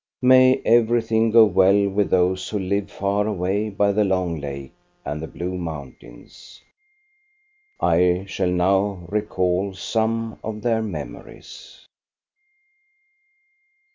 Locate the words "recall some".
9.09-10.39